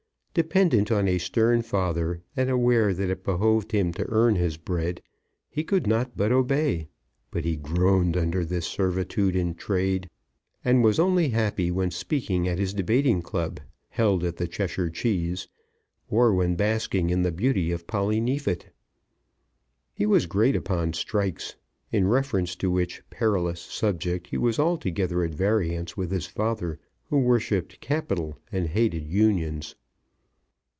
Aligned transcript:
Dependent 0.33 0.89
on 0.93 1.09
a 1.09 1.17
stern 1.17 1.61
father, 1.61 2.21
and 2.37 2.49
aware 2.49 2.93
that 2.93 3.09
it 3.09 3.21
behoved 3.21 3.73
him 3.73 3.91
to 3.95 4.05
earn 4.07 4.35
his 4.35 4.55
bread, 4.55 5.01
he 5.49 5.61
could 5.61 5.85
not 5.85 6.15
but 6.15 6.31
obey; 6.31 6.87
but 7.31 7.43
he 7.43 7.57
groaned 7.57 8.15
under 8.15 8.45
this 8.45 8.65
servitude 8.65 9.33
to 9.33 9.53
trade, 9.55 10.09
and 10.63 10.85
was 10.85 10.99
only 10.99 11.27
happy 11.31 11.69
when 11.69 11.91
speaking 11.91 12.47
at 12.47 12.59
his 12.59 12.73
debating 12.73 13.21
club, 13.21 13.59
held 13.89 14.23
at 14.23 14.37
the 14.37 14.47
Cheshire 14.47 14.89
Cheese, 14.89 15.49
or 16.07 16.33
when 16.33 16.55
basking 16.55 17.09
in 17.09 17.23
the 17.23 17.31
beauty 17.33 17.73
of 17.73 17.85
Polly 17.85 18.21
Neefit. 18.21 18.67
He 19.93 20.05
was 20.05 20.27
great 20.27 20.55
upon 20.55 20.93
Strikes, 20.93 21.57
in 21.91 22.07
reference 22.07 22.55
to 22.55 22.71
which 22.71 23.03
perilous 23.09 23.59
subject 23.59 24.27
he 24.27 24.37
was 24.37 24.57
altogether 24.57 25.25
at 25.25 25.33
variance 25.35 25.97
with 25.97 26.09
his 26.09 26.25
father, 26.27 26.79
who 27.09 27.19
worshipped 27.19 27.81
capital 27.81 28.37
and 28.49 28.67
hated 28.67 29.05
unions. 29.05 29.75